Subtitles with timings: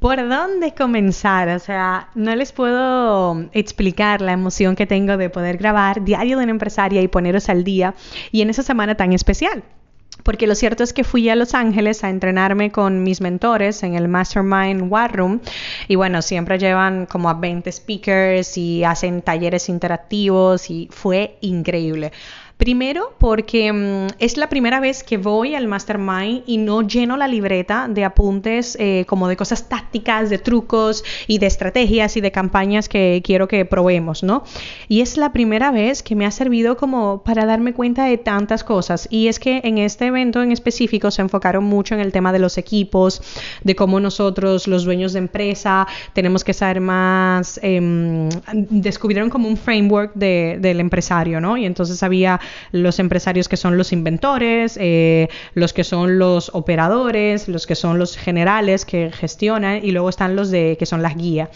[0.00, 1.50] ¿Por dónde comenzar?
[1.50, 6.44] O sea, no les puedo explicar la emoción que tengo de poder grabar Diario de
[6.44, 7.94] una empresaria y poneros al día
[8.32, 9.62] y en esa semana tan especial.
[10.22, 13.94] Porque lo cierto es que fui a Los Ángeles a entrenarme con mis mentores en
[13.94, 15.40] el Mastermind War Room.
[15.86, 22.12] Y bueno, siempre llevan como a 20 speakers y hacen talleres interactivos y fue increíble.
[22.60, 27.26] Primero, porque mm, es la primera vez que voy al mastermind y no lleno la
[27.26, 32.30] libreta de apuntes eh, como de cosas tácticas, de trucos y de estrategias y de
[32.30, 34.44] campañas que quiero que probemos, ¿no?
[34.88, 38.62] Y es la primera vez que me ha servido como para darme cuenta de tantas
[38.62, 39.08] cosas.
[39.10, 42.40] Y es que en este evento en específico se enfocaron mucho en el tema de
[42.40, 43.22] los equipos,
[43.64, 49.56] de cómo nosotros, los dueños de empresa, tenemos que saber más, em, descubrieron como un
[49.56, 51.56] framework del empresario, ¿no?
[51.56, 52.38] Y entonces había
[52.72, 57.98] los empresarios que son los inventores, eh, los que son los operadores, los que son
[57.98, 61.48] los generales que gestionan y luego están los de que son las guías.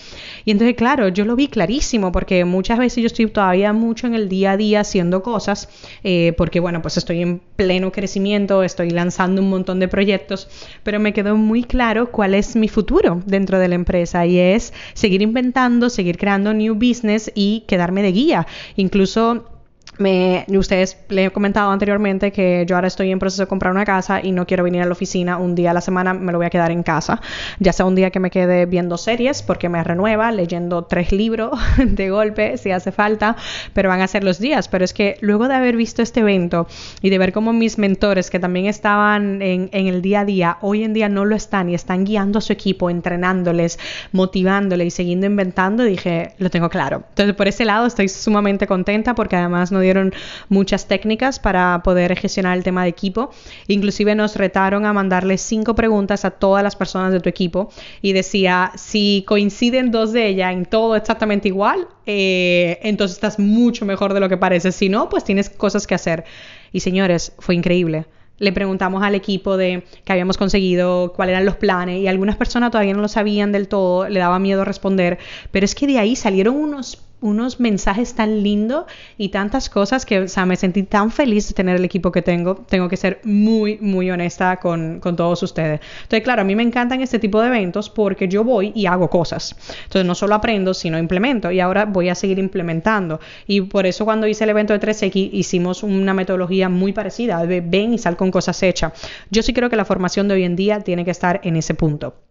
[0.44, 4.14] Y entonces, claro, yo lo vi clarísimo porque muchas veces yo estoy todavía mucho en
[4.14, 5.68] el día a día haciendo cosas
[6.02, 10.48] eh, porque, bueno, pues estoy en pleno crecimiento, estoy lanzando un montón de proyectos,
[10.82, 14.72] pero me quedó muy claro cuál es mi futuro dentro de la empresa y es
[14.94, 18.46] seguir inventando, seguir creando new business y quedarme de guía.
[18.76, 19.53] Incluso
[19.98, 23.84] me, ustedes le he comentado anteriormente que yo ahora estoy en proceso de comprar una
[23.84, 26.38] casa y no quiero venir a la oficina un día a la semana, me lo
[26.38, 27.20] voy a quedar en casa.
[27.60, 31.58] Ya sea un día que me quede viendo series porque me renueva, leyendo tres libros
[31.78, 33.36] de golpe si hace falta,
[33.72, 34.68] pero van a ser los días.
[34.68, 36.66] Pero es que luego de haber visto este evento
[37.00, 40.58] y de ver cómo mis mentores que también estaban en, en el día a día,
[40.60, 43.78] hoy en día no lo están y están guiando a su equipo, entrenándoles,
[44.12, 47.04] motivándoles y siguiendo inventando, dije, lo tengo claro.
[47.10, 50.12] Entonces por ese lado estoy sumamente contenta porque además no dieron
[50.48, 53.30] muchas técnicas para poder gestionar el tema de equipo.
[53.68, 57.70] Inclusive nos retaron a mandarle cinco preguntas a todas las personas de tu equipo
[58.02, 63.84] y decía, si coinciden dos de ellas en todo exactamente igual, eh, entonces estás mucho
[63.84, 64.72] mejor de lo que parece.
[64.72, 66.24] Si no, pues tienes cosas que hacer.
[66.72, 68.06] Y señores, fue increíble
[68.38, 72.70] le preguntamos al equipo de que habíamos conseguido, cuáles eran los planes y algunas personas
[72.70, 75.18] todavía no lo sabían del todo, le daba miedo responder,
[75.50, 78.84] pero es que de ahí salieron unos unos mensajes tan lindos
[79.16, 82.20] y tantas cosas que, o sea, me sentí tan feliz de tener el equipo que
[82.20, 82.54] tengo.
[82.68, 85.80] Tengo que ser muy, muy honesta con, con todos ustedes.
[86.02, 89.08] Entonces, claro, a mí me encantan este tipo de eventos porque yo voy y hago
[89.08, 89.56] cosas.
[89.84, 91.50] Entonces, no solo aprendo, sino implemento.
[91.50, 93.20] Y ahora voy a seguir implementando.
[93.46, 97.42] Y por eso cuando hice el evento de 3X hicimos una metodología muy parecida.
[97.46, 98.92] Ven y sal con cosas hechas.
[99.30, 101.72] Yo sí creo que la formación de hoy en día tiene que estar en ese
[101.72, 102.23] punto.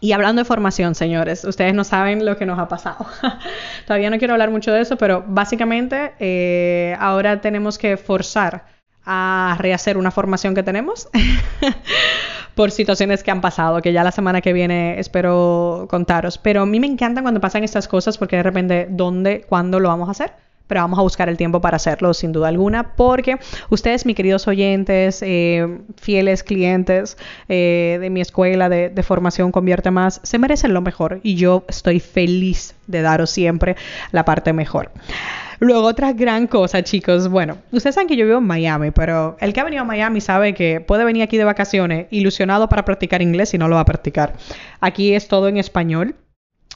[0.00, 3.06] Y hablando de formación, señores, ustedes no saben lo que nos ha pasado.
[3.86, 8.66] Todavía no quiero hablar mucho de eso, pero básicamente eh, ahora tenemos que forzar
[9.04, 11.08] a rehacer una formación que tenemos
[12.54, 16.38] por situaciones que han pasado, que ya la semana que viene espero contaros.
[16.38, 19.88] Pero a mí me encantan cuando pasan estas cosas porque de repente, ¿dónde, cuándo lo
[19.88, 20.32] vamos a hacer?
[20.68, 23.38] Pero vamos a buscar el tiempo para hacerlo sin duda alguna, porque
[23.70, 27.16] ustedes, mis queridos oyentes, eh, fieles clientes
[27.48, 31.98] eh, de mi escuela de, formación Convierte Más, se merecen lo mejor y yo estoy
[31.98, 33.76] feliz de daros siempre
[34.12, 34.90] la parte mejor.
[35.60, 37.28] Luego, otra gran cosa, chicos.
[37.28, 40.20] Bueno, ustedes saben que yo vivo en Miami, pero el que ha venido a Miami
[40.20, 43.80] sabe que puede venir aquí de vacaciones ilusionado para practicar inglés y no lo va
[43.80, 44.34] a practicar.
[44.80, 46.14] Aquí es todo en español.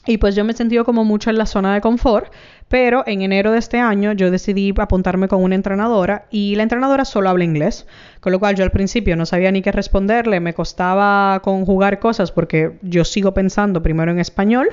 [0.05, 2.29] Y pues yo me he sentido como mucho en la zona de confort,
[2.67, 7.05] pero en enero de este año yo decidí apuntarme con una entrenadora y la entrenadora
[7.05, 7.85] solo habla inglés,
[8.19, 12.31] con lo cual yo al principio no sabía ni qué responderle, me costaba conjugar cosas
[12.31, 14.69] porque yo sigo pensando primero en español,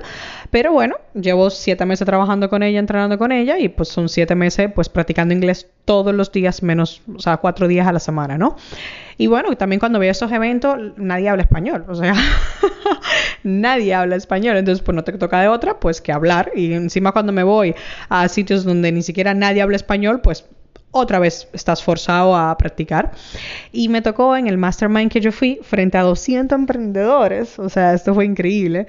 [0.51, 4.35] pero bueno, llevo siete meses trabajando con ella, entrenando con ella y pues son siete
[4.35, 8.39] meses pues practicando inglés todos los días menos, o sea, cuatro días a la semana,
[8.39, 8.57] ¿no?
[9.21, 12.15] Y bueno, también cuando veo esos eventos, nadie habla español, o sea,
[13.43, 16.53] nadie habla español, entonces pues no te toca de otra, pues que hablar.
[16.55, 17.75] Y encima cuando me voy
[18.09, 20.45] a sitios donde ni siquiera nadie habla español, pues
[20.93, 23.13] otra vez estás forzado a practicar.
[23.73, 27.95] Y me tocó en el mastermind que yo fui frente a 200 emprendedores, o sea,
[27.95, 28.87] esto fue increíble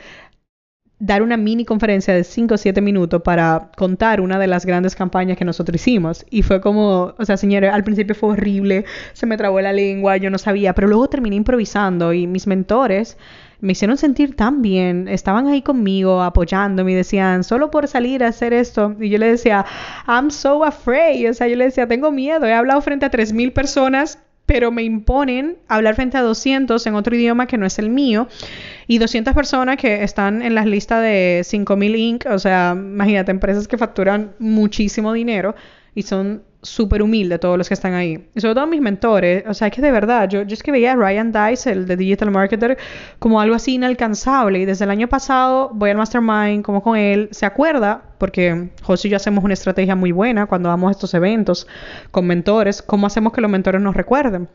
[1.01, 4.95] dar una mini conferencia de 5 o 7 minutos para contar una de las grandes
[4.95, 6.23] campañas que nosotros hicimos.
[6.29, 10.17] Y fue como, o sea, señores, al principio fue horrible, se me trabó la lengua,
[10.17, 13.17] yo no sabía, pero luego terminé improvisando y mis mentores
[13.61, 18.27] me hicieron sentir tan bien, estaban ahí conmigo apoyándome y decían, solo por salir a
[18.27, 18.95] hacer esto.
[18.99, 19.65] Y yo le decía,
[20.07, 23.53] I'm so afraid, o sea, yo le decía, tengo miedo, he hablado frente a 3.000
[23.53, 24.19] personas
[24.51, 28.27] pero me imponen hablar frente a 200 en otro idioma que no es el mío
[28.85, 32.25] y 200 personas que están en las listas de 5000 Inc.
[32.25, 35.55] O sea, imagínate, empresas que facturan muchísimo dinero
[35.95, 38.29] y son súper humildes todos los que están ahí.
[38.35, 40.71] Y sobre todo mis mentores, o sea, es que de verdad, yo, yo es que
[40.71, 42.77] veía a Ryan Dice, el de Digital Marketer,
[43.19, 44.59] como algo así inalcanzable.
[44.59, 47.29] Y desde el año pasado voy al Mastermind como con él.
[47.31, 51.13] Se acuerda, porque José y yo hacemos una estrategia muy buena cuando vamos a estos
[51.13, 51.67] eventos
[52.11, 54.47] con mentores, cómo hacemos que los mentores nos recuerden.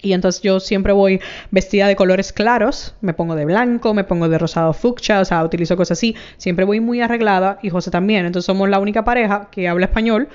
[0.00, 4.28] Y entonces yo siempre voy vestida de colores claros, me pongo de blanco, me pongo
[4.28, 6.14] de rosado fucsia, o sea, utilizo cosas así.
[6.36, 8.26] Siempre voy muy arreglada y José también.
[8.26, 10.28] Entonces somos la única pareja que habla español,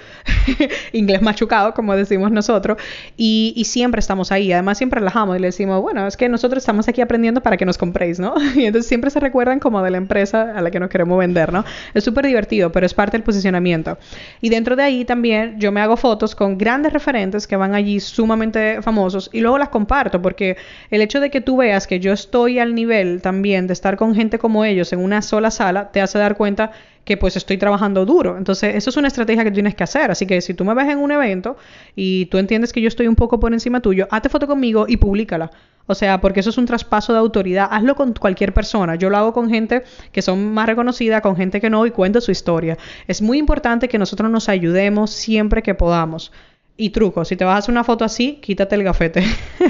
[0.94, 2.78] inglés machucado, como decimos nosotros,
[3.18, 4.52] y, y, siempre estamos ahí.
[4.52, 7.66] Además, siempre relajamos y le decimos, bueno, es que nosotros estamos aquí aprendiendo para que
[7.66, 8.34] nos compréis, ¿no?
[8.56, 11.54] y entonces siempre se recuerdan como de la empresa a la que nos queremos vender,
[11.54, 11.64] ¿no?
[11.94, 13.98] Es súper divertido, pero es parte del posicionamiento.
[14.42, 18.00] Y dentro de ahí también yo me hago fotos con grandes referentes que van allí
[18.00, 20.58] sumamente famosos y luego las comparto porque
[20.90, 24.16] el hecho de que tú veas que yo estoy al nivel también de estar con
[24.16, 26.72] gente como ellos en una sola sala te hace dar cuenta
[27.06, 28.38] que pues estoy trabajando duro.
[28.38, 30.12] Entonces, eso es una estrategia que tienes que hacer.
[30.12, 31.58] Así que si tú me ves en un evento
[31.96, 34.98] y tú entiendes que yo estoy un poco por encima tuyo, hazte foto conmigo y
[34.98, 35.52] públicala.
[35.86, 37.68] O sea, porque eso es un traspaso de autoridad.
[37.70, 38.96] Hazlo con cualquier persona.
[38.96, 39.84] Yo lo hago con gente
[40.14, 42.78] que son más reconocidas, con gente que no, y cuento su historia.
[43.08, 46.32] Es muy importante que nosotros nos ayudemos siempre que podamos.
[46.76, 49.24] Y truco, si te vas a hacer una foto así, quítate el gafete.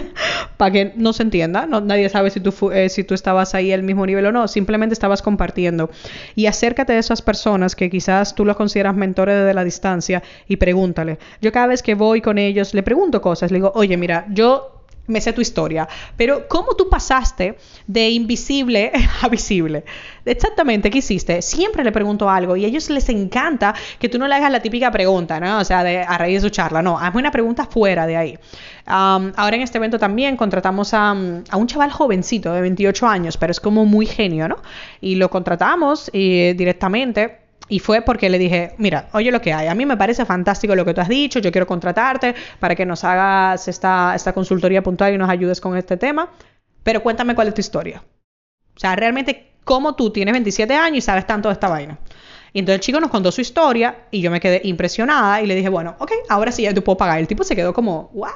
[0.57, 1.65] Para que no se entienda.
[1.65, 4.47] No, nadie sabe si tú, eh, si tú estabas ahí al mismo nivel o no.
[4.47, 5.89] Simplemente estabas compartiendo.
[6.35, 10.55] Y acércate a esas personas que quizás tú los consideras mentores desde la distancia y
[10.55, 11.19] pregúntale.
[11.41, 13.51] Yo cada vez que voy con ellos, le pregunto cosas.
[13.51, 14.72] Le digo, oye, mira, yo
[15.07, 17.57] me sé tu historia, pero ¿cómo tú pasaste
[17.87, 18.91] de invisible
[19.21, 19.83] a visible?
[20.25, 21.41] Exactamente, ¿qué hiciste?
[21.41, 24.61] Siempre le pregunto algo y a ellos les encanta que tú no le hagas la
[24.61, 25.59] típica pregunta, ¿no?
[25.59, 28.39] O sea, de, a raíz de su charla, no, hazme una pregunta fuera de ahí.
[28.85, 33.51] ahora en este evento también contratamos a, a, un chaval jovencito de 28 años, pero
[33.51, 34.57] es como muy genio, ¿no?
[35.01, 37.42] Y lo contratamos y, directamente
[37.73, 40.75] y fue porque le dije, mira, oye lo que hay, a mí me parece fantástico
[40.75, 44.83] lo que tú has dicho, yo quiero contratarte para que nos hagas esta, esta consultoría
[44.83, 46.29] puntual y nos ayudes con este tema,
[46.83, 48.03] pero cuéntame cuál es tu historia.
[48.75, 51.97] O sea, realmente, ¿cómo tú tienes 27 años y sabes tanto de esta vaina?
[52.53, 55.55] Y entonces el chico nos contó su historia y yo me quedé impresionada y le
[55.55, 57.17] dije, bueno, ok, ahora sí ya te puedo pagar.
[57.17, 58.29] El tipo se quedó como, ¿what?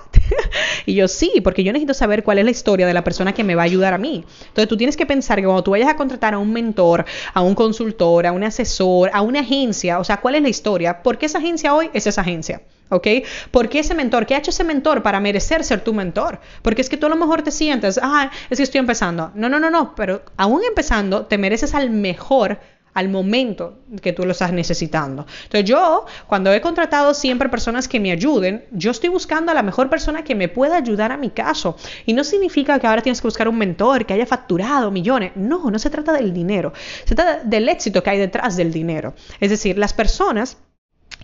[0.88, 3.44] y yo sí, porque yo necesito saber cuál es la historia de la persona que
[3.44, 4.26] me va a ayudar a mí.
[4.48, 7.42] Entonces tú tienes que pensar que cuando tú vayas a contratar a un mentor, a
[7.42, 11.04] un consultor, a un asesor, a una agencia, o sea, ¿cuál es la historia?
[11.04, 12.62] ¿Por qué esa agencia hoy es esa agencia?
[12.90, 13.08] ¿Ok?
[13.52, 14.26] ¿Por qué ese mentor?
[14.26, 16.40] ¿Qué ha hecho ese mentor para merecer ser tu mentor?
[16.64, 19.32] Porque es que tú a lo mejor te sientes, ah, es que estoy empezando.
[19.36, 22.60] No, no, no, no, pero aún empezando, te mereces al mejor
[22.98, 25.28] al momento que tú lo estás necesitando.
[25.44, 29.62] Entonces yo, cuando he contratado siempre personas que me ayuden, yo estoy buscando a la
[29.62, 31.78] mejor persona que me pueda ayudar a mi caso.
[32.08, 35.34] Y no significa que ahora tienes que buscar un mentor que haya facturado millones.
[35.36, 36.74] No, no se trata del dinero.
[37.06, 39.14] Se trata del éxito que hay detrás del dinero.
[39.40, 40.58] Es decir, las personas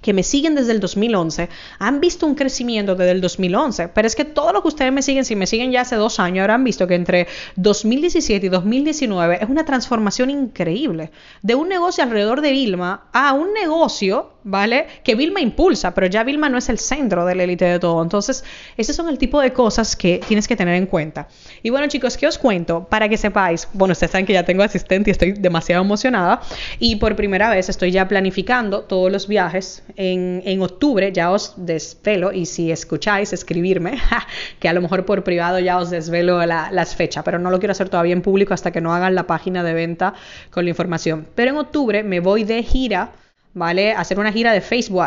[0.04, 4.16] que me siguen desde el 2011 han visto un crecimiento desde el 2011, pero es
[4.16, 6.64] que todo lo que ustedes me siguen, si me siguen ya hace dos años, han
[6.64, 11.10] visto que entre 2017 y 2019 es una transformación increíble.
[11.42, 14.88] De un negocio alrededor de Vilma a un negocio ¿vale?
[15.04, 18.02] Que Vilma impulsa, pero ya Vilma no es el centro de la élite de todo.
[18.02, 18.44] Entonces,
[18.78, 21.28] esos son el tipo de cosas que tienes que tener en cuenta.
[21.62, 22.86] Y bueno, chicos, ¿qué os cuento?
[22.86, 26.42] Para que sepáis, bueno, ustedes saben que ya tengo asistente y estoy demasiado emocionada.
[26.80, 29.84] Y por primera vez estoy ya planificando todos los viajes.
[29.96, 34.00] En, en octubre ya os desvelo, y si escucháis, escribirme,
[34.60, 37.72] que a lo mejor por privado ya os desvelo las fechas, pero no lo quiero
[37.72, 40.14] hacer todavía en público hasta que no hagan la página de venta
[40.52, 41.28] con la información.
[41.36, 43.12] Pero en octubre me voy de gira
[43.54, 43.94] ¿vale?
[43.94, 45.04] Hacer una gira de Facebook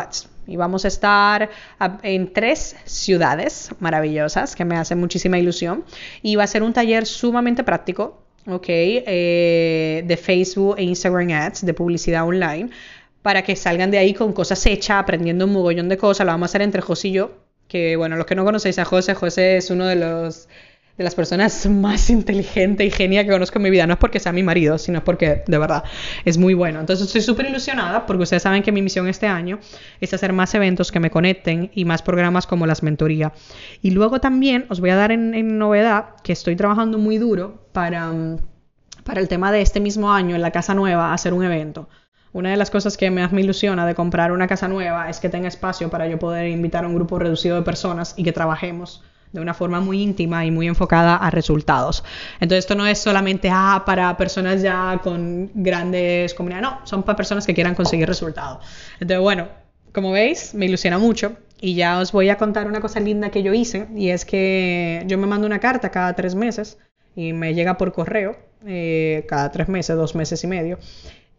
[0.47, 1.49] Y vamos a estar
[2.03, 5.83] en tres ciudades maravillosas que me hacen muchísima ilusión.
[6.21, 8.65] Y va a ser un taller sumamente práctico, ¿ok?
[8.69, 12.69] Eh, de Facebook e Instagram Ads, de publicidad online,
[13.21, 16.25] para que salgan de ahí con cosas hechas, aprendiendo un mogollón de cosas.
[16.25, 17.31] Lo vamos a hacer entre José y yo.
[17.67, 20.47] Que bueno, los que no conocéis a José, José es uno de los
[20.97, 23.85] de las personas más inteligente y genia que conozco en mi vida.
[23.85, 25.83] No es porque sea mi marido, sino porque de verdad
[26.25, 26.79] es muy bueno.
[26.79, 29.59] Entonces estoy súper ilusionada porque ustedes saben que mi misión este año
[30.01, 33.33] es hacer más eventos que me conecten y más programas como las mentoría.
[33.81, 38.11] Y luego también os voy a dar en, novedad que estoy trabajando muy duro para...
[38.11, 38.37] Mm,
[39.03, 41.87] para el tema de este mismo año en la casa nueva hacer un evento.
[42.33, 45.29] Una de las cosas que más me ilusiona de comprar una casa nueva es que
[45.29, 49.01] tenga espacio para yo poder invitar a un grupo reducido de personas y que trabajemos
[49.31, 52.03] de una forma muy íntima y muy enfocada a resultados.
[52.39, 57.15] Entonces esto no es solamente ah, para personas ya con grandes comunidades, no, son para
[57.15, 58.65] personas que quieran conseguir resultados.
[58.99, 59.47] Entonces bueno,
[59.93, 63.43] como veis, me ilusiona mucho y ya os voy a contar una cosa linda que
[63.43, 66.77] yo hice y es que yo me mando una carta cada tres meses
[67.15, 70.77] y me llega por correo eh, cada tres meses, dos meses y medio.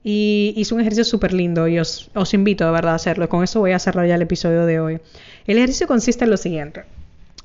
[0.02, 3.28] Y hice un ejercicio súper lindo y os, invito de verdad a hacerlo.
[3.28, 5.00] Con eso voy a cerrar ya el episodio de hoy.
[5.46, 6.84] El ejercicio consiste en lo siguiente.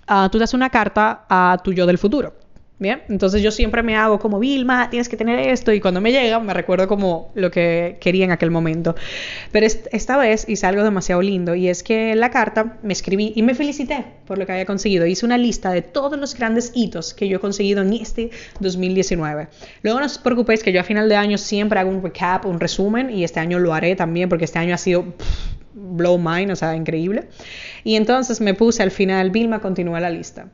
[0.10, 2.34] Uh, tú das una carta a tu yo del futuro.
[2.80, 6.12] Bien, entonces yo siempre me hago como Vilma, tienes que tener esto y cuando me
[6.12, 8.94] llega me recuerdo como lo que quería en aquel momento.
[9.54, 13.32] Pero esta vez hice algo demasiado lindo y es que en la carta me escribí
[13.36, 15.06] y me felicité por lo que había conseguido.
[15.06, 19.48] Hice una lista de todos los grandes hitos que yo he conseguido en este 2019.
[19.84, 22.60] Luego no os preocupéis que yo a final de año siempre hago un recap, un
[22.60, 25.06] resumen y este año lo haré también porque este año ha sido
[25.84, 27.28] blow mind, o sea, increíble.
[27.84, 30.48] Y entonces me puse al final, Vilma continúa la lista.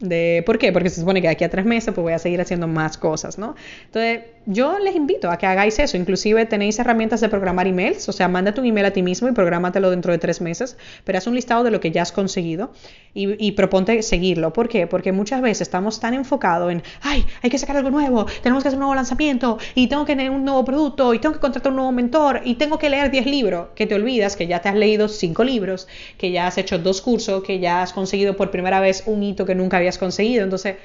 [0.00, 0.72] De, ¿Por qué?
[0.72, 2.98] Porque se supone que de aquí a tres meses pues voy a seguir haciendo más
[2.98, 3.54] cosas, ¿no?
[3.86, 5.96] Entonces, yo les invito a que hagáis eso.
[5.96, 9.32] Inclusive tenéis herramientas de programar emails, o sea, mándate un email a ti mismo y
[9.32, 12.72] prográmatelo dentro de tres meses, pero haz un listado de lo que ya has conseguido
[13.14, 14.52] y, y proponte seguirlo.
[14.52, 14.86] ¿Por qué?
[14.86, 18.68] Porque muchas veces estamos tan enfocados en, ay, hay que sacar algo nuevo, tenemos que
[18.68, 21.72] hacer un nuevo lanzamiento y tengo que tener un nuevo producto y tengo que contratar
[21.72, 24.68] un nuevo mentor y tengo que leer 10 libros, que te olvidas que ya te
[24.68, 28.50] has leído cinco libros, que ya has hecho dos cursos, que ya has conseguido por
[28.50, 30.44] primera vez un hito que nunca habías conseguido.
[30.44, 30.76] Entonces,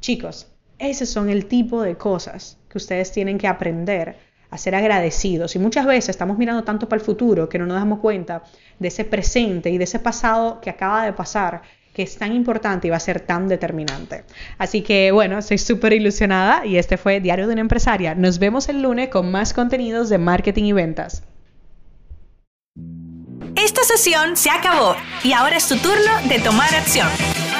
[0.00, 0.46] chicos,
[0.78, 4.16] ese son el tipo de cosas que ustedes tienen que aprender
[4.50, 5.56] a ser agradecidos.
[5.56, 8.42] Y muchas veces estamos mirando tanto para el futuro que no nos damos cuenta
[8.78, 11.62] de ese presente y de ese pasado que acaba de pasar
[11.94, 14.24] que es tan importante y va a ser tan determinante.
[14.58, 18.14] Así que bueno, estoy súper ilusionada y este fue Diario de una Empresaria.
[18.14, 21.22] Nos vemos el lunes con más contenidos de marketing y ventas.
[23.56, 27.08] Esta sesión se acabó y ahora es tu turno de tomar acción.